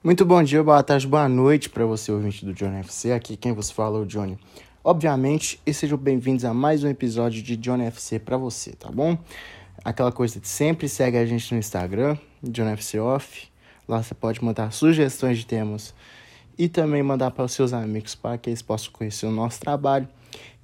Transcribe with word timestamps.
Muito 0.00 0.24
bom 0.24 0.40
dia, 0.44 0.62
boa 0.62 0.80
tarde, 0.80 1.08
boa 1.08 1.28
noite 1.28 1.68
para 1.68 1.84
você, 1.84 2.12
ouvinte 2.12 2.44
do 2.44 2.54
Johnny 2.54 2.78
FC. 2.78 3.10
Aqui 3.10 3.36
quem 3.36 3.52
você 3.52 3.74
fala 3.74 3.98
é 3.98 4.02
o 4.02 4.06
Johnny. 4.06 4.38
Obviamente, 4.84 5.60
e 5.66 5.74
sejam 5.74 5.98
bem-vindos 5.98 6.44
a 6.44 6.54
mais 6.54 6.84
um 6.84 6.88
episódio 6.88 7.42
de 7.42 7.56
Johnny 7.56 7.84
FC 7.86 8.20
para 8.20 8.36
você, 8.36 8.70
tá 8.74 8.92
bom? 8.92 9.18
Aquela 9.84 10.12
coisa 10.12 10.38
de 10.38 10.46
sempre, 10.46 10.88
segue 10.88 11.16
a 11.16 11.26
gente 11.26 11.52
no 11.52 11.58
Instagram, 11.58 12.16
Johnny 12.44 12.70
FC 12.74 13.00
Off. 13.00 13.48
Lá 13.88 14.00
você 14.00 14.14
pode 14.14 14.42
mandar 14.42 14.72
sugestões 14.72 15.36
de 15.36 15.46
temas 15.46 15.92
e 16.56 16.68
também 16.68 17.02
mandar 17.02 17.32
para 17.32 17.46
os 17.46 17.52
seus 17.52 17.72
amigos 17.72 18.14
para 18.14 18.38
que 18.38 18.50
eles 18.50 18.62
possam 18.62 18.92
conhecer 18.92 19.26
o 19.26 19.32
nosso 19.32 19.58
trabalho. 19.58 20.08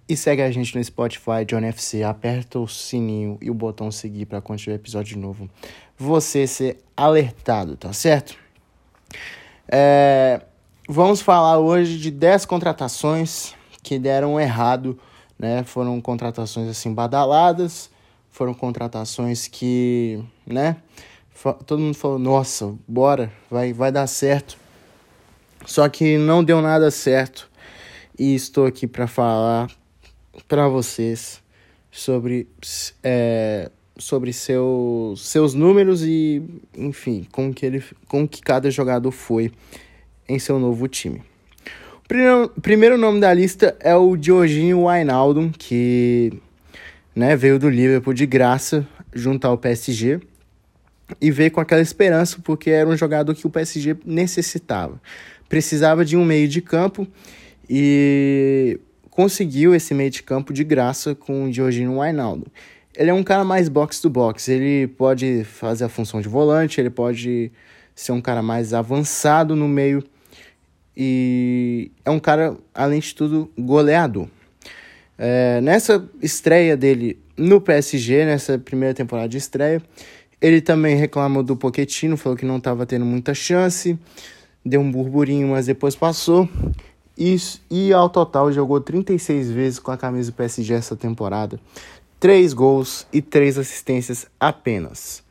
E 0.09 0.17
segue 0.17 0.43
a 0.43 0.51
gente 0.53 0.77
no 0.77 0.85
Spotify, 0.85 1.45
Johnny 1.45 1.67
FC, 1.67 2.05
aperta 2.05 2.61
o 2.61 2.69
sininho 2.69 3.37
e 3.43 3.51
o 3.51 3.55
botão 3.55 3.91
seguir 3.91 4.27
para 4.27 4.41
quando 4.41 4.61
tiver 4.61 4.77
episódio 4.77 5.19
novo 5.19 5.51
você 5.99 6.47
ser 6.47 6.79
alertado, 6.97 7.77
tá 7.77 7.93
certo? 7.93 8.44
É, 9.69 10.41
vamos 10.89 11.21
falar 11.21 11.59
hoje 11.59 11.99
de 11.99 12.11
10 12.11 12.45
contratações 12.47 13.55
que 13.83 13.99
deram 13.99 14.41
errado, 14.41 14.99
né? 15.39 15.65
Foram 15.65 16.01
contratações 16.01 16.69
assim 16.69 16.93
badaladas, 16.93 17.91
foram 18.31 18.55
contratações 18.55 19.47
que, 19.47 20.23
né? 20.47 20.77
Todo 21.67 21.81
mundo 21.81 21.95
falou, 21.95 22.19
nossa, 22.19 22.75
bora, 22.89 23.31
vai, 23.51 23.73
vai 23.73 23.93
dar 23.93 24.07
certo. 24.07 24.57
Só 25.67 25.89
que 25.89 26.17
não 26.17 26.43
deu 26.43 26.61
nada 26.61 26.91
certo. 26.91 27.51
E 28.19 28.35
estou 28.35 28.67
aqui 28.67 28.87
para 28.87 29.07
falar 29.07 29.69
para 30.49 30.69
vocês 30.69 31.43
sobre, 31.91 32.49
é, 33.03 33.71
sobre 33.97 34.33
seus, 34.33 35.27
seus 35.27 35.55
números 35.55 36.03
e, 36.03 36.43
enfim, 36.77 37.27
como 37.31 37.53
que, 37.55 37.65
ele, 37.65 37.83
como 38.09 38.27
que 38.27 38.43
cada 38.43 38.71
jogador 38.71 39.11
foi 39.11 39.53
em 40.29 40.39
seu 40.39 40.59
novo 40.59 40.89
time. 40.89 41.23
O 42.05 42.09
primeiro, 42.09 42.49
primeiro 42.61 42.99
nome 42.99 43.21
da 43.21 43.33
lista 43.33 43.77
é 43.81 43.95
o 43.95 44.17
Dioginho 44.17 44.87
Wijnaldum, 44.87 45.51
que 45.51 46.33
né, 47.15 47.37
veio 47.37 47.59
do 47.59 47.69
Liverpool 47.69 48.13
de 48.13 48.27
graça 48.27 48.87
junto 49.13 49.47
ao 49.47 49.57
PSG 49.57 50.21
e 51.21 51.31
veio 51.31 51.51
com 51.51 51.61
aquela 51.61 51.81
esperança 51.81 52.39
porque 52.43 52.71
era 52.71 52.89
um 52.89 52.97
jogador 52.97 53.35
que 53.35 53.47
o 53.47 53.51
PSG 53.51 53.97
necessitava. 54.05 55.01
Precisava 55.49 56.05
de 56.05 56.17
um 56.17 56.25
meio 56.25 56.49
de 56.49 56.61
campo 56.61 57.07
e 57.69 58.79
conseguiu 59.11 59.75
esse 59.75 59.95
meio 59.95 60.11
de 60.11 60.23
campo 60.23 60.53
de 60.53 60.65
graça 60.65 61.15
com 61.15 61.45
o 61.45 61.51
Dioginho 61.51 62.01
Wijnaldum. 62.01 62.47
Ele 62.97 63.11
é 63.11 63.15
um 63.15 63.23
cara 63.23 63.45
mais 63.45 63.69
box 63.69 64.01
to 64.01 64.09
box, 64.09 64.49
ele 64.49 64.87
pode 64.87 65.45
fazer 65.45 65.85
a 65.85 65.89
função 65.89 66.21
de 66.21 66.29
volante, 66.29 66.81
ele 66.81 66.91
pode 66.91 67.51
ser 67.95 68.13
um 68.13 68.21
cara 68.21 68.43
mais 68.43 68.73
avançado 68.73 69.57
no 69.57 69.69
meio 69.69 70.03
e 70.97 71.91
é 72.05 72.11
um 72.11 72.21
cara, 72.21 72.57
além 72.73 73.01
de 73.01 73.15
tudo, 73.15 73.51
goleador. 73.59 74.29
É, 75.19 75.61
nessa 75.61 76.09
estreia 76.23 76.77
dele 76.77 77.19
no 77.37 77.61
PSG, 77.61 78.25
nessa 78.25 78.59
primeira 78.59 78.95
temporada 78.95 79.29
de 79.29 79.39
estreia, 79.39 79.83
ele 80.41 80.61
também 80.61 80.97
reclamou 80.97 81.43
do 81.43 81.57
Pochettino, 81.57 82.17
falou 82.17 82.37
que 82.37 82.45
não 82.45 82.59
estava 82.59 82.87
tendo 82.87 83.05
muita 83.05 83.35
chance, 83.35 83.99
deu 84.65 84.81
um 84.81 84.91
burburinho, 84.91 85.49
mas 85.49 85.67
depois 85.67 85.97
passou. 85.97 86.49
E, 87.17 87.37
e 87.71 87.93
ao 87.93 88.09
total 88.09 88.53
jogou 88.53 88.81
36 88.81 89.51
vezes 89.51 89.79
com 89.79 89.91
a 89.91 89.97
camisa 89.97 90.31
do 90.31 90.35
PSG 90.35 90.75
essa 90.75 90.97
temporada. 90.97 91.59
3 92.21 92.53
gols 92.53 93.07
e 93.13 93.21
3 93.21 93.59
assistências 93.59 94.27
apenas. 94.39 95.23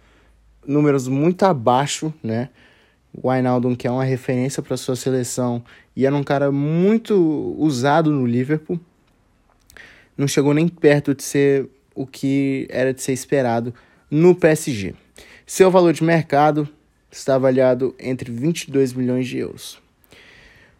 Números 0.66 1.08
muito 1.08 1.44
abaixo, 1.44 2.14
né? 2.24 2.50
O 3.14 3.30
Wijnaldum, 3.30 3.76
que 3.76 3.88
é 3.88 3.92
uma 3.92 4.04
referência 4.04 4.64
para 4.64 4.78
sua 4.78 4.96
seleção 4.96 5.64
e 5.96 6.06
era 6.06 6.16
um 6.16 6.24
cara 6.24 6.52
muito 6.52 7.56
usado 7.58 8.12
no 8.12 8.26
Liverpool, 8.26 8.80
não 10.18 10.28
chegou 10.28 10.54
nem 10.54 10.68
perto 10.68 11.14
de 11.14 11.24
ser 11.24 11.70
o 11.96 12.08
que 12.08 12.68
era 12.70 12.94
de 12.94 13.02
ser 13.02 13.14
esperado 13.14 13.74
no 14.10 14.36
PSG. 14.36 14.96
Seu 15.46 15.70
valor 15.70 15.94
de 15.94 16.04
mercado 16.04 16.68
está 17.12 17.36
avaliado 17.36 17.96
entre 18.00 18.32
22 18.32 18.94
milhões 18.94 19.28
de 19.28 19.38
euros. 19.38 19.82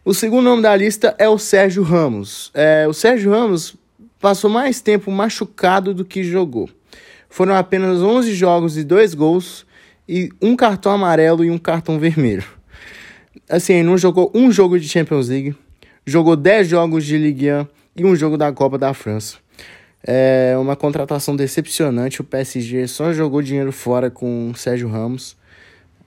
O 0.04 0.12
segundo 0.12 0.44
nome 0.44 0.62
da 0.62 0.74
lista 0.74 1.14
é 1.18 1.28
o 1.28 1.38
Sérgio 1.38 1.82
Ramos. 1.82 2.50
É, 2.52 2.86
o 2.88 2.92
Sérgio 2.92 3.30
Ramos 3.30 3.76
passou 4.24 4.48
mais 4.48 4.80
tempo 4.80 5.10
machucado 5.10 5.92
do 5.92 6.02
que 6.02 6.24
jogou. 6.24 6.70
Foram 7.28 7.54
apenas 7.54 8.00
11 8.00 8.32
jogos 8.32 8.78
e 8.78 8.82
2 8.82 9.12
gols, 9.12 9.66
e 10.08 10.30
um 10.40 10.56
cartão 10.56 10.92
amarelo 10.92 11.44
e 11.44 11.50
um 11.50 11.58
cartão 11.58 11.98
vermelho. 11.98 12.42
Assim, 13.50 13.82
não 13.82 13.98
jogou 13.98 14.32
um 14.34 14.50
jogo 14.50 14.80
de 14.80 14.88
Champions 14.88 15.28
League, 15.28 15.54
jogou 16.06 16.36
10 16.36 16.68
jogos 16.68 17.04
de 17.04 17.18
Ligue 17.18 17.52
1 17.52 17.66
e 17.96 18.04
um 18.06 18.16
jogo 18.16 18.38
da 18.38 18.50
Copa 18.50 18.78
da 18.78 18.94
França. 18.94 19.36
É 20.02 20.56
uma 20.58 20.74
contratação 20.74 21.36
decepcionante. 21.36 22.22
O 22.22 22.24
PSG 22.24 22.88
só 22.88 23.12
jogou 23.12 23.42
dinheiro 23.42 23.72
fora 23.72 24.10
com 24.10 24.52
o 24.52 24.56
Sérgio 24.56 24.88
Ramos. 24.88 25.36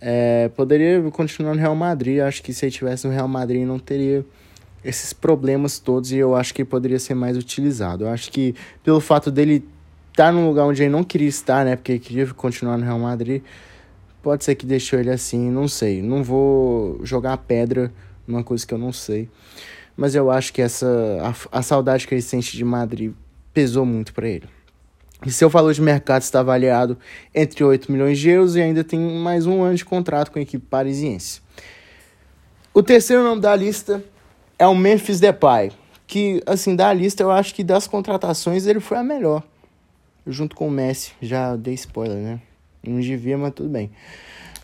É, 0.02 0.50
poderia 0.56 1.04
continuar 1.12 1.54
no 1.54 1.62
Real 1.62 1.76
Madrid. 1.76 2.20
Acho 2.22 2.42
que 2.42 2.52
se 2.52 2.66
ele 2.66 2.72
tivesse 2.72 3.06
no 3.06 3.14
Real 3.14 3.28
Madrid 3.28 3.64
não 3.64 3.78
teria 3.78 4.26
esses 4.88 5.12
problemas 5.12 5.80
todos 5.80 6.14
e 6.14 6.18
eu 6.18 6.34
acho 6.34 6.54
que 6.54 6.64
poderia 6.64 6.98
ser 6.98 7.14
mais 7.14 7.38
utilizado. 7.38 8.06
Eu 8.06 8.10
acho 8.10 8.32
que 8.32 8.56
pelo 8.84 9.02
fato 9.02 9.30
dele 9.30 9.68
estar 10.10 10.32
num 10.32 10.48
lugar 10.48 10.66
onde 10.66 10.82
ele 10.82 10.90
não 10.90 11.04
queria 11.04 11.28
estar, 11.28 11.66
né? 11.66 11.76
Porque 11.76 11.92
ele 11.92 12.00
queria 12.00 12.28
continuar 12.28 12.78
no 12.78 12.86
Real 12.86 12.98
Madrid, 12.98 13.44
pode 14.24 14.46
ser 14.46 14.56
que 14.56 14.66
deixou 14.66 14.98
ele 14.98 15.12
assim, 15.12 15.52
não 15.52 15.68
sei. 15.68 16.02
Não 16.02 16.24
vou 16.24 17.02
jogar 17.04 17.38
pedra 17.38 17.92
numa 18.26 18.44
coisa 18.44 18.66
que 18.66 18.74
eu 18.74 18.78
não 18.78 18.94
sei. 18.94 19.30
Mas 19.96 20.16
eu 20.16 20.32
acho 20.32 20.54
que 20.54 20.62
essa 20.62 20.88
a, 21.52 21.60
a 21.60 21.62
saudade 21.62 22.08
que 22.08 22.14
ele 22.14 22.22
sente 22.22 22.56
de 22.56 22.64
Madrid 22.64 23.12
pesou 23.54 23.86
muito 23.86 24.14
para 24.14 24.28
ele. 24.30 24.48
E 25.26 25.32
seu 25.32 25.50
valor 25.50 25.74
de 25.74 25.82
mercado 25.82 26.22
está 26.22 26.40
avaliado 26.40 26.98
entre 27.36 27.64
8 27.64 27.92
milhões 27.92 28.18
de 28.20 28.30
euros 28.30 28.56
e 28.56 28.62
ainda 28.62 28.84
tem 28.84 29.00
mais 29.00 29.46
um 29.46 29.64
ano 29.64 29.76
de 29.76 29.84
contrato 29.84 30.32
com 30.32 30.40
a 30.40 30.42
equipe 30.42 30.66
parisiense. 30.66 31.42
O 32.74 32.82
terceiro 32.82 33.24
nome 33.24 33.42
da 33.42 33.56
lista 33.56 34.04
é 34.60 34.68
o 34.68 34.76
Memphis 34.76 35.20
Depay, 35.20 35.72
que, 36.06 36.42
assim, 36.46 36.76
da 36.76 36.92
lista 36.94 37.24
eu 37.24 37.32
acho 37.32 37.54
que 37.54 37.64
das 37.64 37.88
contratações 37.88 38.66
ele 38.66 38.80
foi 38.80 38.98
a 38.98 39.04
melhor. 39.04 39.44
Junto 40.26 40.56
com 40.56 40.68
o 40.68 40.72
Messi, 40.72 41.14
já 41.22 41.56
dei 41.56 41.74
spoiler, 41.74 42.18
né? 42.18 42.42
Não 42.86 43.00
devia, 43.00 43.38
mas 43.38 43.54
tudo 43.54 43.70
bem. 43.70 43.92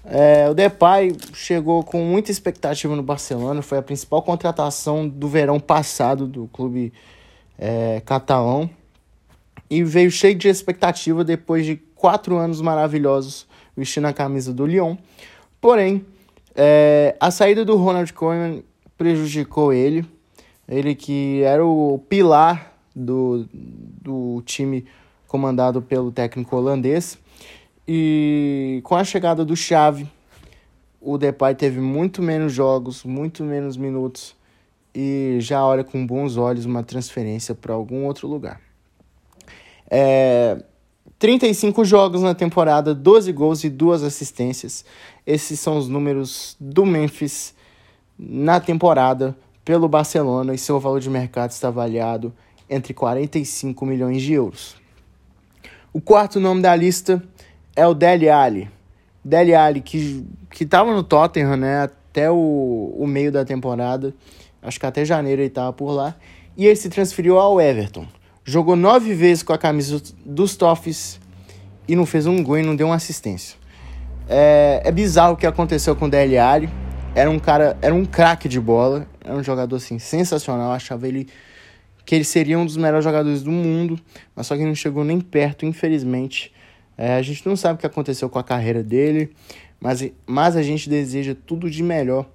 É, 0.05 0.49
o 0.49 0.53
Depay 0.53 1.15
chegou 1.33 1.83
com 1.83 2.03
muita 2.03 2.29
expectativa 2.29 2.93
no 2.95 3.03
Barcelona, 3.03 3.61
foi 3.61 3.77
a 3.77 3.81
principal 3.81 4.21
contratação 4.21 5.07
do 5.07 5.29
verão 5.29 5.59
passado 5.59 6.27
do 6.27 6.47
clube 6.47 6.91
é, 7.57 8.01
catalão 8.05 8.69
e 9.69 9.83
veio 9.83 10.11
cheio 10.11 10.35
de 10.35 10.49
expectativa 10.49 11.23
depois 11.23 11.65
de 11.65 11.77
quatro 11.95 12.37
anos 12.37 12.59
maravilhosos 12.59 13.47
vestindo 13.75 14.05
a 14.05 14.13
camisa 14.13 14.53
do 14.53 14.65
Lyon. 14.65 14.97
Porém, 15.61 16.05
é, 16.53 17.15
a 17.19 17.31
saída 17.31 17.63
do 17.63 17.77
Ronald 17.77 18.11
Koeman 18.11 18.61
prejudicou 18.97 19.73
ele, 19.73 20.05
ele 20.67 20.95
que 20.95 21.41
era 21.43 21.65
o 21.65 21.99
pilar 22.09 22.73
do, 22.95 23.47
do 23.53 24.41
time 24.45 24.85
comandado 25.27 25.81
pelo 25.81 26.11
técnico 26.11 26.55
holandês. 26.55 27.17
E 27.87 28.79
com 28.83 28.95
a 28.95 29.03
chegada 29.03 29.43
do 29.43 29.55
Xavi, 29.55 30.07
o 31.01 31.17
Depay 31.17 31.53
teve 31.53 31.81
muito 31.81 32.21
menos 32.21 32.53
jogos, 32.53 33.03
muito 33.03 33.43
menos 33.43 33.75
minutos 33.75 34.35
e 34.95 35.37
já 35.39 35.65
olha 35.65 35.83
com 35.83 36.05
bons 36.05 36.37
olhos 36.37 36.65
uma 36.65 36.83
transferência 36.83 37.55
para 37.55 37.73
algum 37.73 38.05
outro 38.05 38.27
lugar. 38.27 38.61
É, 39.89 40.63
35 41.17 41.83
jogos 41.83 42.21
na 42.21 42.35
temporada, 42.35 42.93
12 42.93 43.31
gols 43.31 43.63
e 43.63 43.69
2 43.69 44.03
assistências. 44.03 44.85
Esses 45.25 45.59
são 45.59 45.77
os 45.77 45.87
números 45.87 46.55
do 46.59 46.85
Memphis 46.85 47.55
na 48.17 48.59
temporada 48.59 49.35
pelo 49.63 49.87
Barcelona 49.87 50.53
e 50.53 50.57
seu 50.57 50.79
valor 50.79 50.99
de 50.99 51.09
mercado 51.09 51.51
está 51.51 51.69
avaliado 51.69 52.33
entre 52.69 52.93
45 52.93 53.85
milhões 53.85 54.21
de 54.21 54.33
euros. 54.33 54.75
O 55.93 56.01
quarto 56.01 56.39
nome 56.39 56.61
da 56.61 56.75
lista 56.75 57.23
é 57.75 57.85
o 57.85 57.93
Dele 57.93 58.29
Alli. 58.29 58.69
Dele 59.23 59.55
Alli, 59.55 59.81
que 59.81 60.25
estava 60.59 60.93
no 60.93 61.03
Tottenham 61.03 61.55
né, 61.55 61.83
até 61.83 62.29
o, 62.29 62.95
o 62.97 63.07
meio 63.07 63.31
da 63.31 63.45
temporada, 63.45 64.13
acho 64.61 64.79
que 64.79 64.85
até 64.85 65.05
janeiro 65.05 65.41
ele 65.41 65.47
estava 65.47 65.71
por 65.71 65.91
lá, 65.91 66.15
e 66.57 66.65
ele 66.65 66.75
se 66.75 66.89
transferiu 66.89 67.39
ao 67.39 67.59
Everton. 67.59 68.05
Jogou 68.43 68.75
nove 68.75 69.13
vezes 69.13 69.41
com 69.41 69.53
a 69.53 69.57
camisa 69.57 70.01
dos 70.25 70.55
Toffees 70.55 71.19
e 71.87 71.95
não 71.95 72.05
fez 72.05 72.25
um 72.25 72.43
gol 72.43 72.57
e 72.57 72.63
não 72.63 72.75
deu 72.75 72.87
uma 72.87 72.95
assistência. 72.95 73.57
É, 74.27 74.81
é 74.83 74.91
bizarro 74.91 75.33
o 75.33 75.37
que 75.37 75.45
aconteceu 75.45 75.95
com 75.95 76.05
o 76.05 76.09
Dele 76.09 76.37
Alli. 76.37 76.69
Era 77.15 77.29
um 77.29 77.37
cara, 77.37 77.77
era 77.79 77.93
um 77.93 78.05
craque 78.05 78.49
de 78.49 78.59
bola, 78.59 79.07
era 79.23 79.35
um 79.35 79.43
jogador 79.43 79.75
assim 79.75 79.99
sensacional. 79.99 80.69
Eu 80.69 80.73
achava 80.73 81.07
ele 81.07 81.27
que 82.03 82.15
ele 82.15 82.23
seria 82.23 82.57
um 82.57 82.65
dos 82.65 82.75
melhores 82.75 83.03
jogadores 83.03 83.43
do 83.43 83.51
mundo, 83.51 83.99
mas 84.35 84.47
só 84.47 84.57
que 84.57 84.65
não 84.65 84.73
chegou 84.73 85.03
nem 85.03 85.21
perto, 85.21 85.63
infelizmente. 85.63 86.51
É, 86.97 87.15
a 87.15 87.21
gente 87.21 87.45
não 87.47 87.55
sabe 87.55 87.75
o 87.75 87.77
que 87.77 87.85
aconteceu 87.85 88.29
com 88.29 88.39
a 88.39 88.43
carreira 88.43 88.83
dele, 88.83 89.31
mas, 89.79 90.03
mas 90.25 90.55
a 90.55 90.63
gente 90.63 90.89
deseja 90.89 91.35
tudo 91.45 91.69
de 91.69 91.83
melhor 91.83 92.25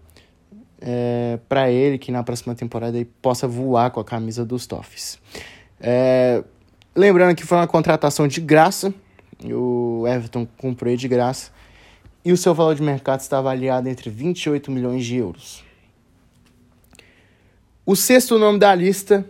é, 0.80 1.40
para 1.48 1.70
ele 1.70 1.98
que 1.98 2.12
na 2.12 2.22
próxima 2.22 2.54
temporada 2.54 2.96
ele 2.96 3.10
possa 3.20 3.48
voar 3.48 3.90
com 3.90 3.98
a 3.98 4.04
camisa 4.04 4.44
dos 4.44 4.64
Toffs. 4.64 5.18
É, 5.80 6.42
lembrando 6.94 7.34
que 7.34 7.44
foi 7.44 7.58
uma 7.58 7.66
contratação 7.66 8.28
de 8.28 8.40
graça, 8.40 8.94
o 9.44 10.04
Everton 10.06 10.46
comprou 10.56 10.88
ele 10.88 10.98
de 10.98 11.08
graça 11.08 11.50
e 12.24 12.32
o 12.32 12.36
seu 12.36 12.54
valor 12.54 12.74
de 12.74 12.82
mercado 12.82 13.20
está 13.20 13.38
avaliado 13.38 13.88
entre 13.88 14.10
28 14.10 14.70
milhões 14.70 15.04
de 15.04 15.16
euros. 15.16 15.64
O 17.86 17.96
sexto 17.96 18.38
nome 18.38 18.58
da 18.58 18.74
lista 18.74 19.24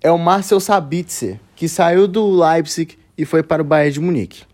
é 0.00 0.10
o 0.10 0.18
Marcel 0.18 0.60
Sabitzer, 0.60 1.38
que 1.54 1.68
saiu 1.68 2.08
do 2.08 2.30
Leipzig 2.30 2.96
e 3.16 3.24
foi 3.24 3.42
para 3.42 3.60
o 3.60 3.64
Bayern 3.64 3.92
de 3.92 4.00
Munique. 4.00 4.44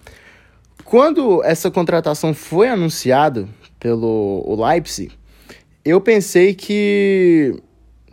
Quando 0.84 1.42
essa 1.44 1.70
contratação 1.70 2.34
foi 2.34 2.68
anunciada 2.68 3.48
pelo 3.78 4.56
Leipzig, 4.58 5.12
eu 5.84 6.00
pensei 6.00 6.54
que 6.54 7.54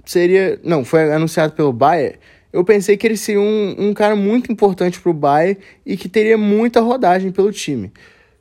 seria. 0.06 0.59
Não, 0.63 0.83
foi 0.83 1.12
anunciado 1.12 1.53
pelo 1.53 1.71
Bayern. 1.71 2.18
Eu 2.51 2.65
pensei 2.65 2.97
que 2.97 3.07
ele 3.07 3.15
seria 3.15 3.39
um, 3.39 3.75
um 3.77 3.94
cara 3.94 4.15
muito 4.15 4.51
importante 4.51 5.00
para 5.00 5.09
o 5.09 5.13
Bayern 5.13 5.57
e 5.85 5.95
que 5.95 6.09
teria 6.09 6.38
muita 6.38 6.81
rodagem 6.81 7.31
pelo 7.31 7.51
time. 7.51 7.91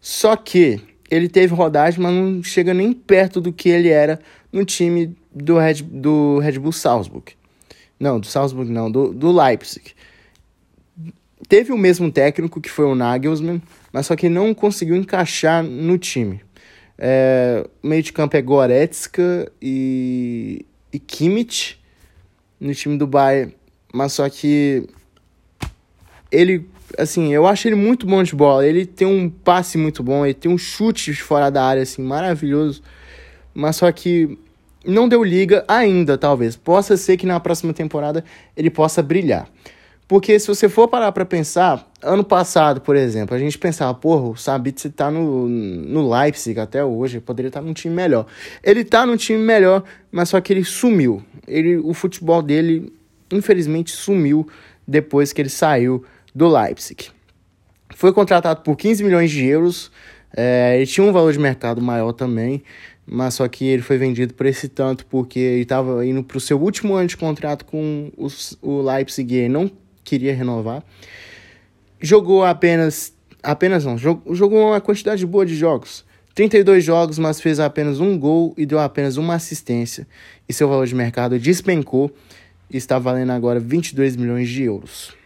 Só 0.01 0.35
que 0.35 0.81
ele 1.11 1.29
teve 1.29 1.55
rodagem, 1.55 2.01
mas 2.01 2.13
não 2.13 2.43
chega 2.43 2.73
nem 2.73 2.93
perto 2.93 3.41
do 3.41 3.53
que 3.53 3.69
ele 3.69 3.89
era 3.89 4.21
no 4.53 4.65
time 4.65 5.17
do 5.35 5.59
Red, 5.59 5.83
do 5.83 6.39
Red 6.39 6.59
Bull 6.59 6.73
Salzburg. 6.73 7.33
Não, 7.99 8.21
do 8.21 8.27
Salzburg 8.27 8.71
não, 8.71 8.91
do, 8.91 9.13
do 9.13 9.33
Leipzig. 9.33 9.93
Teve 11.49 11.73
o 11.73 11.79
mesmo 11.79 12.11
técnico 12.11 12.61
que 12.61 12.71
foi 12.71 12.85
o 12.85 12.95
Nagelsmann, 12.95 13.61
mas 13.93 14.07
só 14.07 14.15
que 14.15 14.29
não 14.29 14.55
conseguiu 14.55 14.95
encaixar 14.95 15.63
no 15.65 15.99
time. 15.99 16.41
É, 16.97 17.67
o 17.83 17.87
meio 17.89 18.03
de 18.03 18.13
campo 18.13 18.37
é 18.37 18.43
Goretzka 18.43 19.51
e, 19.61 20.65
e 20.93 20.99
Kimmich 20.99 21.81
no 22.61 22.75
time 22.75 22.97
do 22.97 23.07
Bayern, 23.07 23.55
mas 23.93 24.13
só 24.13 24.29
que 24.29 24.87
ele, 26.31 26.69
assim, 26.99 27.33
eu 27.33 27.47
acho 27.47 27.69
ele 27.69 27.77
muito 27.77 28.07
bom 28.07 28.23
de 28.23 28.35
bola. 28.35 28.67
Ele 28.67 28.87
tem 28.87 29.07
um 29.07 29.29
passe 29.29 29.77
muito 29.77 30.03
bom, 30.03 30.25
ele 30.25 30.35
tem 30.35 30.51
um 30.51 30.59
chute 30.59 31.13
fora 31.15 31.51
da 31.51 31.65
área, 31.65 31.83
assim, 31.83 32.03
maravilhoso. 32.03 32.83
Mas 33.55 33.77
só 33.77 33.91
que 33.91 34.39
não 34.85 35.09
deu 35.09 35.23
liga 35.23 35.65
ainda, 35.67 36.17
talvez. 36.17 36.57
Possa 36.57 36.97
ser 36.97 37.17
que 37.17 37.27
na 37.27 37.39
próxima 37.41 37.73
temporada 37.73 38.25
ele 38.57 38.71
possa 38.71 39.03
brilhar. 39.03 39.49
Porque 40.11 40.41
se 40.41 40.49
você 40.49 40.69
for 40.69 40.89
parar 40.89 41.13
para 41.13 41.25
pensar, 41.25 41.89
ano 42.03 42.25
passado, 42.25 42.81
por 42.81 42.97
exemplo, 42.97 43.37
a 43.37 43.39
gente 43.39 43.57
pensava, 43.57 43.95
porra, 43.95 44.31
o 44.31 44.37
Sabitzer 44.37 44.91
tá 44.91 45.09
no, 45.09 45.49
no 45.49 46.11
Leipzig 46.11 46.59
até 46.59 46.85
hoje, 46.85 47.21
poderia 47.21 47.47
estar 47.47 47.61
tá 47.61 47.67
num 47.67 47.73
time 47.73 47.95
melhor. 47.95 48.27
Ele 48.61 48.83
tá 48.83 49.07
num 49.07 49.17
time 49.17 49.39
melhor, 49.39 49.85
mas 50.11 50.31
só 50.31 50.41
que 50.41 50.53
ele 50.53 50.65
sumiu. 50.65 51.23
Ele, 51.47 51.77
o 51.77 51.95
futebol 51.95 52.43
dele, 52.43 52.93
infelizmente, 53.31 53.93
sumiu 53.93 54.49
depois 54.85 55.33
que 55.33 55.41
ele 55.41 55.49
saiu 55.49 56.05
do 56.35 56.49
Leipzig. 56.49 57.11
Foi 57.95 58.13
contratado 58.13 58.63
por 58.63 58.77
15 58.77 59.03
milhões 59.03 59.31
de 59.31 59.45
euros, 59.45 59.91
é, 60.37 60.77
ele 60.77 60.87
tinha 60.87 61.05
um 61.05 61.13
valor 61.13 61.33
de 61.33 61.39
mercado 61.39 61.81
maior 61.83 62.13
também, 62.13 62.63
mas 63.07 63.35
só 63.35 63.49
que 63.49 63.67
ele 63.67 63.83
foi 63.83 63.99
vendido 63.99 64.35
por 64.35 64.47
esse 64.47 64.69
tanto 64.69 65.05
porque 65.07 65.39
ele 65.39 65.63
estava 65.63 66.07
indo 66.07 66.23
para 66.23 66.37
o 66.37 66.41
seu 66.41 66.61
último 66.61 66.95
ano 66.95 67.09
de 67.09 67.17
contrato 67.17 67.65
com 67.65 68.13
os, 68.17 68.57
o 68.63 68.81
Leipzig 68.81 69.35
e 69.35 69.39
ele 69.39 69.49
não 69.49 69.71
queria 70.05 70.35
renovar. 70.35 70.85
Jogou 72.01 72.45
apenas. 72.45 73.13
Apenas 73.43 73.87
não, 73.87 73.97
jogou 73.97 74.69
uma 74.69 74.81
quantidade 74.81 75.25
boa 75.27 75.47
de 75.47 75.57
jogos. 75.57 76.05
32 76.35 76.85
jogos, 76.85 77.19
mas 77.19 77.41
fez 77.41 77.59
apenas 77.59 78.01
um 78.01 78.19
gol 78.19 78.55
e 78.57 78.65
deu 78.65 78.79
apenas 78.79 79.17
uma 79.17 79.35
assistência. 79.35 80.07
E 80.49 80.53
seu 80.53 80.69
valor 80.69 80.87
de 80.87 80.95
mercado 80.95 81.39
despencou 81.39 82.15
e 82.71 82.77
está 82.77 82.99
valendo 82.99 83.31
agora 83.31 83.59
22 83.59 84.15
milhões 84.15 84.49
de 84.49 84.63
euros. 84.63 85.20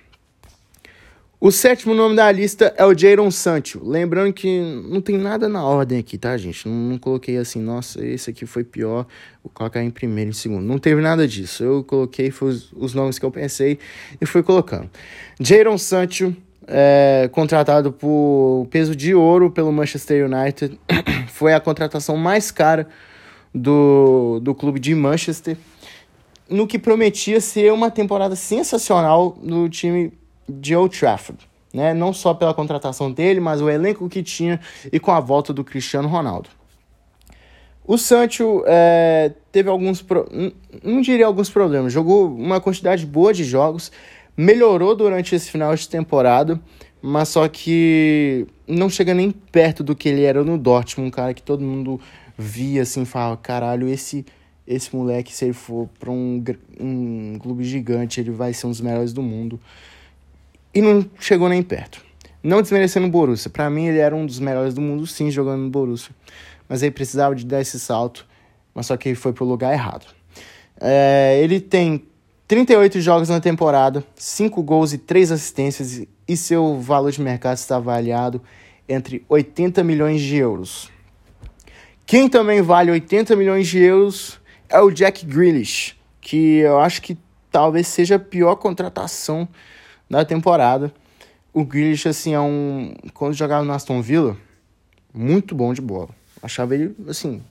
O 1.45 1.53
sétimo 1.53 1.93
nome 1.93 2.17
da 2.17 2.33
lista 2.33 2.73
é 2.75 2.87
o 2.87 2.99
Jadon 2.99 3.31
Sancho. 3.31 3.79
Lembrando 3.85 4.33
que 4.33 4.63
não 4.89 5.03
tem 5.03 5.19
nada 5.19 5.47
na 5.47 5.63
ordem 5.63 5.99
aqui, 5.99 6.17
tá, 6.17 6.35
gente? 6.39 6.67
Não, 6.67 6.75
não, 6.75 6.99
coloquei 6.99 7.37
assim, 7.37 7.61
nossa, 7.61 8.03
esse 8.03 8.31
aqui 8.31 8.47
foi 8.47 8.65
pior, 8.65 9.05
vou 9.43 9.53
colocar 9.53 9.83
em 9.83 9.91
primeiro, 9.91 10.31
em 10.31 10.33
segundo. 10.33 10.65
Não 10.65 10.79
teve 10.79 11.03
nada 11.03 11.29
disso. 11.29 11.63
Eu 11.63 11.85
coloquei 11.85 12.33
os, 12.41 12.73
os 12.73 12.95
nomes 12.95 13.19
que 13.19 13.27
eu 13.27 13.31
pensei 13.31 13.79
e 14.19 14.25
fui 14.25 14.43
colocando. 14.43 14.89
Jadon 15.39 15.77
Sancho, 15.77 16.35
é, 16.67 17.29
contratado 17.31 17.93
por 17.93 18.67
peso 18.71 18.97
de 18.97 19.15
ouro 19.15 19.51
pelo 19.51 19.71
Manchester 19.71 20.25
United, 20.25 20.81
foi 21.29 21.53
a 21.53 21.61
contratação 21.61 22.17
mais 22.17 22.51
cara 22.51 22.89
do, 23.55 24.41
do 24.41 24.55
clube 24.55 24.81
de 24.81 24.95
Manchester, 24.95 25.59
no 26.49 26.67
que 26.67 26.79
prometia 26.79 27.39
ser 27.39 27.71
uma 27.71 27.91
temporada 27.91 28.35
sensacional 28.35 29.37
no 29.43 29.69
time 29.69 30.11
de 30.49 30.75
Old 30.75 30.99
Trafford. 30.99 31.49
Né? 31.73 31.93
Não 31.93 32.13
só 32.13 32.33
pela 32.33 32.55
contratação 32.55 33.11
dele, 33.11 33.41
mas 33.41 33.61
o 33.61 33.69
elenco 33.69 34.09
que 34.09 34.23
tinha 34.23 34.61
e 34.93 35.01
com 35.01 35.11
a 35.11 35.19
volta 35.19 35.53
do 35.53 35.65
Cristiano 35.65 36.09
Ronaldo. 36.09 36.49
O 37.87 37.99
Sancho 37.99 38.63
é, 38.67 39.33
teve 39.53 39.69
alguns. 39.69 40.01
Pro... 40.01 40.27
Não 40.83 41.01
diria 41.03 41.27
alguns 41.27 41.51
problemas. 41.51 41.93
Jogou 41.93 42.33
uma 42.33 42.61
quantidade 42.61 43.05
boa 43.05 43.35
de 43.35 43.45
jogos. 43.45 43.93
Melhorou 44.37 44.97
durante 44.97 45.35
esse 45.35 45.51
final 45.51 45.75
de 45.75 45.89
temporada. 45.89 46.61
Mas 47.03 47.29
só 47.29 47.47
que 47.47 48.47
não 48.67 48.89
chega 48.89 49.13
nem 49.13 49.31
perto 49.31 49.85
do 49.85 49.95
que 49.95 50.09
ele 50.09 50.23
era 50.23 50.43
no 50.43 50.57
Dortmund. 50.57 51.09
Um 51.09 51.11
cara 51.11 51.35
que 51.35 51.43
todo 51.43 51.61
mundo 51.63 52.01
via 52.39 52.83
assim, 52.83 53.05
fala: 53.05 53.37
caralho, 53.37 53.87
esse, 53.87 54.25
esse 54.67 54.95
moleque, 54.97 55.35
se 55.35 55.45
ele 55.45 55.53
for 55.53 55.87
para 55.99 56.11
um, 56.11 56.43
um 56.81 57.37
clube 57.39 57.65
gigante, 57.65 58.19
ele 58.19 58.31
vai 58.31 58.55
ser 58.55 58.67
um 58.67 58.71
dos 58.71 58.81
melhores 58.81 59.13
do 59.13 59.23
mundo 59.23 59.61
e 60.75 60.83
não 60.83 61.09
chegou 61.19 61.49
nem 61.49 61.63
perto. 61.63 62.05
Não 62.43 62.61
desmerecendo 62.61 63.07
o 63.07 63.11
Borussia. 63.11 63.51
Para 63.51 63.71
mim, 63.71 63.87
ele 63.87 63.99
era 63.99 64.15
um 64.15 64.27
dos 64.27 64.39
melhores 64.39 64.75
do 64.75 64.81
mundo, 64.81 65.07
sim, 65.07 65.31
jogando 65.31 65.63
no 65.63 65.71
Borussia. 65.71 66.15
Mas 66.69 66.83
ele 66.83 66.91
precisava 66.91 67.35
de 67.35 67.47
dar 67.47 67.61
esse 67.61 67.79
salto, 67.79 68.27
mas 68.75 68.87
só 68.87 68.97
que 68.97 69.09
ele 69.09 69.17
foi 69.17 69.33
pro 69.33 69.45
lugar 69.45 69.73
errado. 69.73 70.07
É, 70.81 71.41
ele 71.43 71.61
tem 71.61 72.05
38 72.47 73.01
jogos 73.01 73.29
na 73.29 73.41
temporada, 73.41 74.05
5 74.17 74.63
gols 74.63 74.93
e 74.93 74.99
3 74.99 75.33
assistências, 75.33 76.07
e 76.27 76.37
seu 76.37 76.79
valor 76.81 77.11
de 77.11 77.21
mercado 77.21 77.57
está 77.57 77.77
avaliado 77.77 78.43
entre 78.89 79.25
80 79.29 79.83
milhões 79.83 80.21
de 80.21 80.37
euros. 80.37 80.91
Quem 82.05 82.29
também 82.29 82.61
vale 82.61 82.91
80 82.91 83.35
milhões 83.37 83.67
de 83.67 83.79
euros 83.79 84.39
é 84.69 84.79
o 84.79 84.91
Jack 84.91 85.25
Grealish, 85.25 85.97
que 86.21 86.59
eu 86.59 86.79
acho 86.79 87.01
que 87.01 87.17
talvez 87.51 87.87
seja 87.87 88.17
a 88.17 88.19
pior 88.19 88.57
contratação 88.57 89.49
da 90.09 90.25
temporada. 90.25 90.93
O 91.53 91.65
Grealish, 91.65 92.09
assim, 92.09 92.35
é 92.35 92.41
um... 92.41 92.95
Quando 93.13 93.35
jogava 93.35 93.65
no 93.65 93.73
Aston 93.73 94.03
Villa, 94.03 94.37
muito 95.13 95.55
bom 95.55 95.73
de 95.73 95.81
bola. 95.81 96.11
Achava 96.43 96.75
ele, 96.75 96.95
assim, 97.09 97.43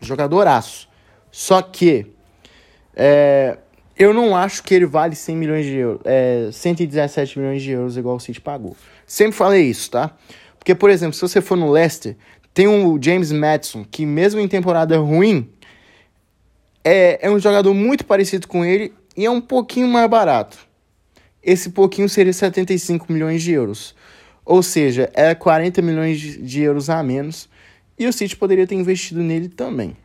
jogadoraço. 0.00 0.88
Só 1.30 1.60
que... 1.60 2.06
É, 2.94 3.58
eu 3.96 4.14
não 4.14 4.36
acho 4.36 4.62
que 4.62 4.74
ele 4.74 4.86
vale 4.86 5.14
100 5.14 5.36
milhões 5.36 5.66
de 5.66 5.76
euros. 5.76 6.00
É, 6.04 6.48
117 6.52 7.38
milhões 7.38 7.62
de 7.62 7.72
euros, 7.72 7.96
igual 7.96 8.16
o 8.16 8.20
City 8.20 8.40
pagou. 8.40 8.76
Sempre 9.06 9.32
falei 9.32 9.64
isso, 9.64 9.90
tá? 9.90 10.16
Porque, 10.58 10.74
por 10.74 10.90
exemplo, 10.90 11.14
se 11.14 11.20
você 11.20 11.40
for 11.40 11.56
no 11.56 11.70
Leicester, 11.70 12.16
tem 12.54 12.66
o 12.66 12.98
James 13.02 13.32
Madison, 13.32 13.84
que 13.84 14.06
mesmo 14.06 14.40
em 14.40 14.48
temporada 14.48 14.96
ruim, 14.98 15.50
é, 16.84 17.26
é 17.26 17.30
um 17.30 17.38
jogador 17.38 17.74
muito 17.74 18.04
parecido 18.04 18.46
com 18.46 18.64
ele 18.64 18.92
e 19.16 19.26
é 19.26 19.30
um 19.30 19.40
pouquinho 19.40 19.88
mais 19.88 20.08
barato 20.08 20.69
esse 21.42 21.70
pouquinho 21.70 22.08
seria 22.08 22.32
75 22.32 23.12
milhões 23.12 23.42
de 23.42 23.52
euros. 23.52 23.94
Ou 24.44 24.62
seja, 24.62 25.10
é 25.14 25.34
40 25.34 25.80
milhões 25.82 26.18
de 26.18 26.60
euros 26.60 26.90
a 26.90 27.02
menos. 27.02 27.48
E 27.98 28.06
o 28.06 28.12
City 28.12 28.36
poderia 28.36 28.66
ter 28.66 28.74
investido 28.74 29.22
nele 29.22 29.48
também. 29.48 29.96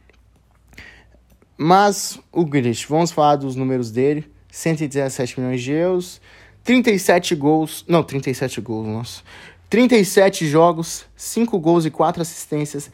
Mas 1.58 2.20
o 2.32 2.46
Grealish, 2.46 2.86
vamos 2.88 3.12
falar 3.12 3.38
dos 3.38 3.56
números 3.56 3.92
dele. 3.92 4.25
117 4.51 5.39
milhões 5.39 5.62
de 5.62 5.74
euros, 5.74 6.22
37 6.63 7.36
gols, 7.36 7.84
não, 7.88 8.01
37 8.01 8.62
gols, 8.62 8.88
nossa. 8.88 9.22
37 9.70 10.48
jogos, 10.48 11.06
5 11.15 11.60
gols 11.60 11.86
e 11.86 11.92
4 11.92 12.22
assistências 12.22 12.89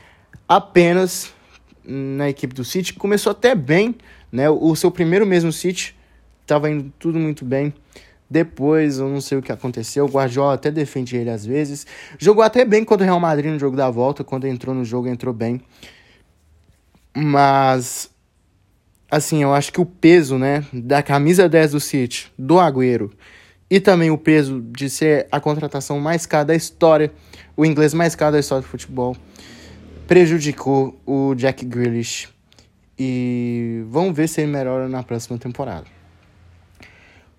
apenas 0.47 1.31
na 1.85 2.29
equipe 2.29 2.55
do 2.55 2.65
City. 2.65 2.93
Começou 2.93 3.31
até 3.31 3.53
bem, 3.53 3.95
né? 4.31 4.49
O 4.49 4.75
seu 4.75 4.89
primeiro 4.89 5.25
mesmo 5.25 5.51
City 5.51 5.95
estava 6.41 6.69
indo 6.69 6.91
tudo 6.97 7.19
muito 7.19 7.45
bem. 7.45 7.73
Depois, 8.31 8.97
eu 8.97 9.09
não 9.09 9.19
sei 9.19 9.37
o 9.37 9.41
que 9.41 9.51
aconteceu. 9.51 10.05
O 10.05 10.07
Guardiola 10.07 10.53
até 10.53 10.71
defende 10.71 11.17
ele 11.17 11.29
às 11.29 11.45
vezes. 11.45 11.85
Jogou 12.17 12.41
até 12.41 12.63
bem 12.63 12.85
contra 12.85 13.03
o 13.03 13.05
Real 13.05 13.19
Madrid 13.19 13.51
no 13.51 13.59
jogo 13.59 13.75
da 13.75 13.89
volta. 13.89 14.23
Quando 14.23 14.47
entrou 14.47 14.73
no 14.73 14.85
jogo, 14.85 15.09
entrou 15.09 15.33
bem. 15.33 15.59
Mas, 17.13 18.09
assim, 19.11 19.43
eu 19.43 19.53
acho 19.53 19.73
que 19.73 19.81
o 19.81 19.85
peso, 19.85 20.37
né, 20.37 20.63
da 20.71 21.03
camisa 21.03 21.49
10 21.49 21.71
do 21.73 21.81
City, 21.81 22.31
do 22.39 22.57
Agüero, 22.57 23.11
e 23.69 23.81
também 23.81 24.09
o 24.09 24.17
peso 24.17 24.61
de 24.61 24.89
ser 24.89 25.27
a 25.29 25.37
contratação 25.41 25.99
mais 25.99 26.25
cara 26.25 26.45
da 26.45 26.55
história, 26.55 27.11
o 27.57 27.65
inglês 27.65 27.93
mais 27.93 28.15
caro 28.15 28.31
da 28.31 28.39
história 28.39 28.61
do 28.61 28.67
futebol, 28.69 29.13
prejudicou 30.07 30.97
o 31.05 31.35
Jack 31.35 31.65
Grealish. 31.65 32.29
E 32.97 33.83
vamos 33.87 34.15
ver 34.15 34.29
se 34.29 34.39
ele 34.39 34.51
melhora 34.53 34.87
na 34.87 35.03
próxima 35.03 35.37
temporada. 35.37 35.85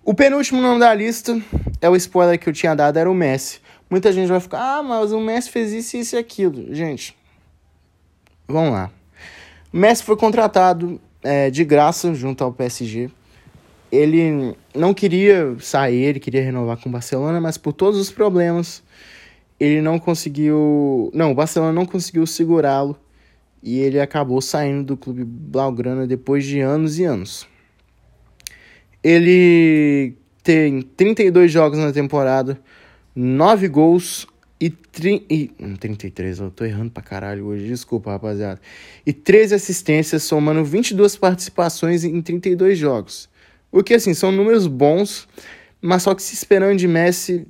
O 0.04 0.14
penúltimo 0.14 0.61
nome 0.61 0.80
da 0.80 0.92
lista 0.92 1.40
é 1.80 1.88
o 1.88 1.94
spoiler 1.94 2.37
que 2.37 2.49
eu 2.49 2.52
tinha 2.52 2.75
dado, 2.75 2.99
era 2.99 3.09
o 3.09 3.14
Messi. 3.14 3.61
Muita 3.88 4.11
gente 4.11 4.26
vai 4.26 4.40
ficar, 4.40 4.78
ah, 4.78 4.82
mas 4.82 5.12
o 5.12 5.21
Messi 5.21 5.49
fez 5.49 5.73
isso, 5.73 5.97
isso 5.97 6.16
e 6.16 6.18
aquilo. 6.18 6.75
Gente, 6.75 7.16
vamos 8.49 8.73
lá. 8.73 8.90
O 9.73 9.76
Messi 9.76 10.02
foi 10.02 10.16
contratado 10.16 11.00
é, 11.23 11.50
de 11.50 11.64
graça 11.64 12.12
junto 12.14 12.42
ao 12.42 12.52
PSG. 12.52 13.11
Ele 13.92 14.56
não 14.75 14.92
queria 14.92 15.56
sair, 15.61 16.02
ele 16.02 16.18
queria 16.18 16.42
renovar 16.42 16.78
com 16.78 16.88
o 16.88 16.92
Barcelona, 16.92 17.40
mas 17.40 17.56
por 17.56 17.73
todos 17.73 18.00
os 18.00 18.11
problemas, 18.11 18.82
ele 19.61 19.80
não 19.80 20.00
conseguiu. 20.00 21.12
Não, 21.14 21.30
o 21.30 21.35
Barcelona 21.35 21.73
não 21.73 21.87
conseguiu 21.87 22.26
segurá-lo 22.26 22.99
e 23.62 23.78
ele 23.78 24.00
acabou 24.00 24.40
saindo 24.40 24.82
do 24.82 24.97
clube 24.97 25.23
Blaugrana 25.23 26.09
depois 26.09 26.44
de 26.44 26.59
anos 26.59 26.99
e 26.99 27.04
anos. 27.04 27.51
Ele 29.02 30.14
tem 30.42 30.82
32 30.82 31.50
jogos 31.50 31.78
na 31.78 31.92
temporada, 31.92 32.61
9 33.14 33.68
gols 33.68 34.26
e, 34.61 34.71
tri... 34.71 35.26
e 35.28 35.49
33, 35.49 36.38
eu 36.38 36.50
tô 36.50 36.64
errando 36.64 36.90
pra 36.90 37.02
caralho 37.02 37.47
hoje, 37.47 37.66
desculpa, 37.66 38.12
rapaziada. 38.12 38.61
E 39.04 39.12
13 39.12 39.56
assistências, 39.56 40.23
somando 40.23 40.64
22 40.64 41.16
participações 41.16 42.04
em 42.04 42.23
32 42.23 42.78
jogos. 42.78 43.28
O 43.73 43.82
que 43.82 43.94
assim, 43.94 44.14
são 44.14 44.30
números 44.30 44.66
bons, 44.66 45.26
mas 45.80 46.04
só 46.04 46.14
que 46.14 46.23
se 46.23 46.35
esperando 46.35 46.78
de 46.78 46.87
Messi 46.87 47.47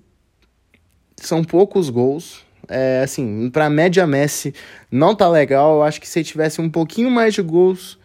são 1.16 1.44
poucos 1.44 1.90
gols. 1.90 2.46
É, 2.68 3.02
assim, 3.04 3.50
pra 3.50 3.68
média 3.68 4.06
Messi 4.06 4.54
não 4.90 5.14
tá 5.14 5.28
legal. 5.28 5.76
Eu 5.76 5.82
acho 5.82 6.00
que 6.00 6.08
se 6.08 6.20
ele 6.20 6.24
tivesse 6.24 6.60
um 6.60 6.70
pouquinho 6.70 7.10
mais 7.10 7.34
de 7.34 7.42
gols 7.42 7.98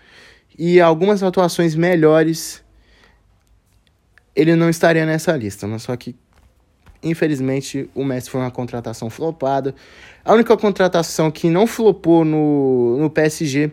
e 0.58 0.82
algumas 0.82 1.24
atuações 1.24 1.76
melhores, 1.76 2.62
ele 4.38 4.56
não 4.56 4.70
estaria 4.70 5.04
nessa 5.04 5.36
lista, 5.36 5.68
mas 5.68 5.82
só 5.82 5.98
que 5.98 6.16
infelizmente 7.02 7.90
o 7.96 8.06
Messi 8.06 8.30
foi 8.30 8.40
uma 8.40 8.52
contratação 8.52 9.10
flopada. 9.10 9.74
A 10.24 10.32
única 10.32 10.56
contratação 10.56 11.32
que 11.32 11.50
não 11.50 11.66
flopou 11.66 12.24
no, 12.24 12.98
no 13.00 13.10
PSG 13.10 13.72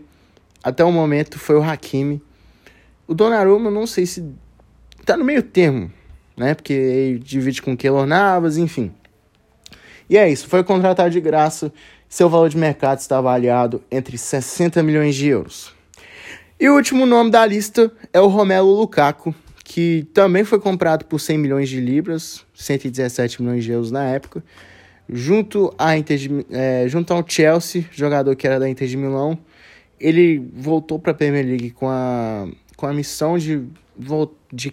até 0.63 0.83
o 0.83 0.91
momento 0.91 1.39
foi 1.39 1.57
o 1.57 1.63
Hakimi. 1.63 2.23
O 3.07 3.15
Donnarumma 3.15 3.71
não 3.71 3.87
sei 3.87 4.07
se 4.07 4.25
tá 5.05 5.19
no 5.19 5.25
meio 5.25 5.43
termo, 5.43 5.93
né? 6.35 6.55
Porque 6.55 6.73
ele 6.73 7.19
divide 7.19 7.61
com 7.61 7.75
o 7.75 7.77
Keylor 7.77 8.07
Navas, 8.07 8.57
enfim. 8.57 8.91
E 10.09 10.17
é 10.17 10.31
isso, 10.31 10.49
foi 10.49 10.65
contratado 10.65 11.11
de 11.11 11.21
graça. 11.21 11.71
Seu 12.09 12.31
valor 12.31 12.49
de 12.49 12.57
mercado 12.57 13.01
está 13.01 13.19
avaliado 13.19 13.83
entre 13.91 14.17
60 14.17 14.83
milhões 14.83 15.15
de 15.15 15.27
euros. 15.29 15.75
E 16.59 16.71
o 16.71 16.75
último 16.75 17.05
nome 17.05 17.31
da 17.31 17.45
lista 17.45 17.93
é 18.13 18.21
o 18.21 18.29
Romelo 18.29 18.73
Lukaku, 18.73 19.35
que 19.75 20.07
também 20.15 20.45
foi 20.45 20.61
comprado 20.61 21.05
por 21.05 21.19
100 21.19 21.37
milhões 21.37 21.69
de 21.69 21.81
libras, 21.81 22.47
117 22.55 23.43
milhões 23.43 23.65
de 23.65 23.73
euros 23.73 23.91
na 23.91 24.05
época, 24.05 24.41
junto, 25.09 25.75
a 25.77 25.99
Inter 25.99 26.17
de, 26.17 26.47
é, 26.49 26.87
junto 26.87 27.13
ao 27.13 27.29
Chelsea, 27.29 27.85
jogador 27.91 28.37
que 28.37 28.47
era 28.47 28.61
da 28.61 28.69
Inter 28.69 28.87
de 28.87 28.97
Milão. 28.97 29.37
Ele 29.99 30.49
voltou 30.55 30.97
para 30.97 31.11
a 31.11 31.15
Premier 31.15 31.45
League 31.45 31.71
com 31.73 31.89
a, 31.89 32.49
com 32.77 32.87
a 32.87 32.95
missão 32.95 33.37
de, 33.37 33.65
de, 34.53 34.73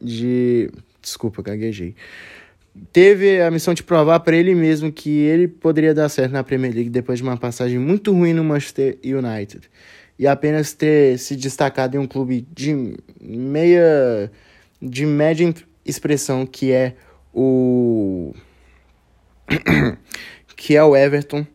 de. 0.00 0.70
Desculpa, 1.02 1.42
gaguejei. 1.42 1.94
Teve 2.94 3.42
a 3.42 3.50
missão 3.50 3.74
de 3.74 3.82
provar 3.82 4.20
para 4.20 4.34
ele 4.34 4.54
mesmo 4.54 4.90
que 4.90 5.10
ele 5.10 5.46
poderia 5.46 5.92
dar 5.92 6.08
certo 6.08 6.32
na 6.32 6.42
Premier 6.42 6.72
League 6.72 6.88
depois 6.88 7.18
de 7.18 7.22
uma 7.22 7.36
passagem 7.36 7.78
muito 7.78 8.10
ruim 8.10 8.32
no 8.32 8.42
Manchester 8.42 8.96
United 9.04 9.68
e 10.18 10.26
apenas 10.26 10.72
ter 10.72 11.18
se 11.18 11.36
destacado 11.36 11.96
em 11.96 11.98
um 11.98 12.06
clube 12.06 12.46
de 12.54 12.96
meia 13.20 14.30
de 14.80 15.06
média 15.06 15.54
expressão 15.84 16.46
que 16.46 16.72
é 16.72 16.94
o 17.32 18.34
que 20.56 20.76
é 20.76 20.84
o 20.84 20.96
Everton, 20.96 21.46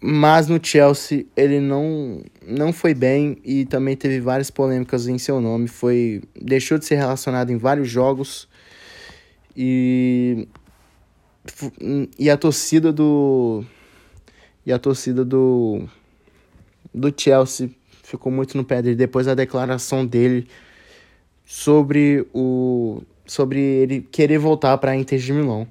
mas 0.00 0.48
no 0.48 0.58
Chelsea 0.62 1.26
ele 1.36 1.60
não 1.60 2.22
não 2.46 2.72
foi 2.72 2.94
bem 2.94 3.38
e 3.44 3.64
também 3.64 3.96
teve 3.96 4.20
várias 4.20 4.50
polêmicas 4.50 5.06
em 5.06 5.18
seu 5.18 5.40
nome, 5.40 5.68
foi 5.68 6.22
deixou 6.40 6.78
de 6.78 6.84
ser 6.86 6.96
relacionado 6.96 7.50
em 7.50 7.56
vários 7.56 7.88
jogos. 7.88 8.48
E 9.56 10.48
e 12.18 12.28
a 12.28 12.36
torcida 12.36 12.92
do 12.92 13.64
e 14.64 14.72
a 14.72 14.78
torcida 14.78 15.24
do 15.24 15.88
do 16.96 17.12
Chelsea 17.14 17.70
ficou 18.02 18.32
muito 18.32 18.56
no 18.56 18.64
pé 18.64 18.80
dele 18.80 18.96
depois 18.96 19.26
da 19.26 19.34
declaração 19.34 20.06
dele 20.06 20.48
sobre 21.44 22.26
o 22.32 23.02
sobre 23.26 23.60
ele 23.60 24.00
querer 24.00 24.38
voltar 24.38 24.78
para 24.78 24.92
a 24.92 24.96
Inter 24.96 25.18
de 25.18 25.32
Milão. 25.32 25.66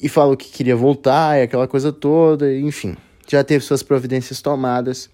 E 0.00 0.08
falou 0.08 0.36
que 0.36 0.48
queria 0.48 0.76
voltar 0.76 1.38
e 1.38 1.42
aquela 1.42 1.68
coisa 1.68 1.92
toda, 1.92 2.56
enfim, 2.56 2.96
já 3.28 3.44
teve 3.44 3.62
suas 3.62 3.82
providências 3.82 4.40
tomadas, 4.40 5.10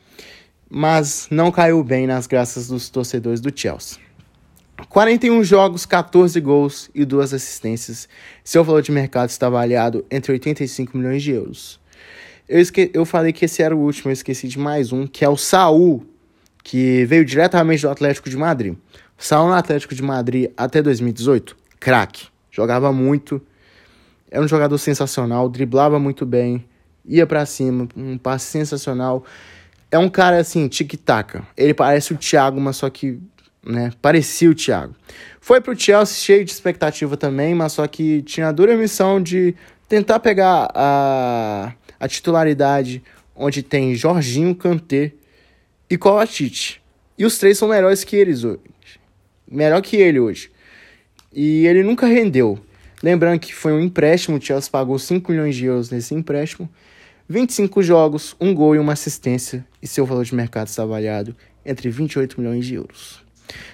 mas 0.71 1.26
não 1.31 1.50
caiu 1.50 1.83
bem 1.83 2.07
nas 2.07 2.26
graças 2.26 2.69
dos 2.69 2.88
torcedores 2.88 3.41
do 3.41 3.50
Chelsea. 3.59 3.99
41 4.91 5.43
jogos, 5.43 5.87
14 5.87 6.38
gols 6.41 6.91
e 6.95 7.05
duas 7.05 7.33
assistências. 7.33 8.07
Seu 8.45 8.62
valor 8.62 8.83
de 8.83 8.93
mercado 8.93 9.31
está 9.31 9.47
avaliado 9.47 10.05
entre 10.11 10.33
85 10.33 10.97
milhões 10.97 11.23
de 11.23 11.33
euros. 11.33 11.81
Eu, 12.49 12.61
esque... 12.61 12.91
eu 12.95 13.05
falei 13.05 13.33
que 13.33 13.45
esse 13.45 13.62
era 13.62 13.75
o 13.75 13.79
último, 13.81 14.11
eu 14.11 14.12
esqueci 14.12 14.47
de 14.47 14.59
mais 14.59 14.93
um, 14.93 15.07
que 15.07 15.25
é 15.25 15.29
o 15.29 15.37
Saul, 15.37 16.07
que 16.62 17.05
veio 17.07 17.25
diretamente 17.25 17.83
do 17.83 17.91
Atlético 17.91 18.31
de 18.31 18.37
Madrid. 18.37 18.76
Saul 19.19 19.49
no 19.49 19.55
Atlético 19.55 19.95
de 19.95 20.03
Madrid 20.03 20.50
até 20.57 20.83
2018, 20.83 21.57
craque. 21.81 22.29
Jogava 22.50 22.93
muito, 22.93 23.41
era 24.31 24.43
um 24.43 24.49
jogador 24.49 24.79
sensacional, 24.79 25.49
driblava 25.49 25.99
muito 25.99 26.25
bem, 26.25 26.65
ia 27.05 27.26
para 27.26 27.45
cima, 27.47 27.88
um 27.97 28.19
passe 28.19 28.47
sensacional. 28.47 29.25
É 29.91 29.99
um 29.99 30.09
cara 30.09 30.38
assim, 30.38 30.69
tic-tac. 30.69 31.41
Ele 31.57 31.73
parece 31.73 32.12
o 32.12 32.17
Thiago, 32.17 32.61
mas 32.61 32.76
só 32.76 32.91
que, 32.91 33.21
né, 33.65 33.93
parecia 34.03 34.50
o 34.50 34.55
Thiago. 34.55 34.95
Foi 35.41 35.61
pro 35.61 35.79
Chelsea 35.79 36.17
cheio 36.17 36.45
de 36.45 36.50
expectativa 36.50 37.17
também, 37.17 37.55
mas 37.55 37.73
só 37.73 37.87
que 37.87 38.23
tinha 38.23 38.49
a 38.49 38.53
dura 38.53 38.76
missão 38.76 39.23
de 39.23 39.55
tentar 39.88 40.19
pegar 40.19 40.71
a 40.75 41.73
a 41.99 42.09
titularidade, 42.09 43.03
onde 43.35 43.62
tem 43.62 43.95
Jorginho, 43.95 44.55
Kanté 44.55 45.12
e 45.88 45.97
Kovacic. 45.97 46.76
E 47.19 47.25
os 47.25 47.38
três 47.38 47.59
são 47.59 47.69
melhores 47.69 48.05
que 48.05 48.17
eles 48.17 48.45
hoje. 48.45 48.61
Melhor 49.50 49.81
que 49.83 49.97
ele 49.97 50.21
hoje. 50.21 50.50
E 51.33 51.67
ele 51.67 51.83
nunca 51.83 52.07
rendeu. 52.07 52.59
Lembrando 53.03 53.38
que 53.38 53.55
foi 53.55 53.73
um 53.73 53.81
empréstimo, 53.81 54.38
o 54.38 54.41
Chelsea 54.41 54.71
pagou 54.71 54.99
5 54.99 55.31
milhões 55.31 55.55
de 55.55 55.67
euros 55.67 55.91
nesse 55.91 56.15
empréstimo. 56.15 56.69
25 57.29 57.83
jogos, 57.83 58.37
um 58.41 58.55
gol 58.55 58.75
e 58.75 58.79
uma 58.79 58.93
assistência, 58.93 59.67
e 59.83 59.87
seu 59.87 60.07
valor 60.07 60.25
de 60.25 60.35
mercado 60.35 60.69
está 60.69 60.83
avaliado 60.83 61.35
entre 61.65 61.91
28 61.91 62.41
milhões 62.41 62.65
de 62.65 62.75
euros. 62.75 63.21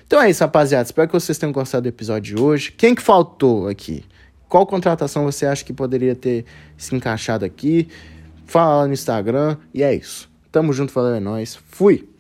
Então 0.07 0.21
é 0.21 0.31
isso, 0.31 0.43
rapaziada. 0.43 0.85
Espero 0.85 1.09
que 1.09 1.14
vocês 1.14 1.38
tenham 1.38 1.52
gostado 1.52 1.83
do 1.83 1.88
episódio 1.88 2.37
de 2.37 2.43
hoje. 2.43 2.73
Quem 2.73 2.95
que 2.95 3.02
faltou 3.02 3.69
aqui? 3.69 4.05
Qual 4.52 4.66
contratação 4.66 5.25
você 5.25 5.47
acha 5.47 5.64
que 5.64 5.73
poderia 5.73 6.14
ter 6.14 6.44
se 6.76 6.94
encaixado 6.94 7.42
aqui? 7.42 7.88
Fala 8.44 8.82
lá 8.82 8.87
no 8.87 8.92
Instagram. 8.92 9.56
E 9.73 9.82
é 9.82 9.94
isso. 9.94 10.30
Tamo 10.50 10.75
junto, 10.75 10.92
valeu, 10.92 11.14
é 11.14 11.21
nóis. 11.21 11.56
Fui! 11.68 12.12